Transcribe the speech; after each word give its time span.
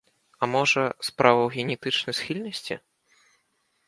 А 0.45 0.47
можа, 0.53 0.83
справа 1.07 1.41
ў 1.43 1.49
генетычнай 1.55 2.17
схільнасці? 2.21 2.79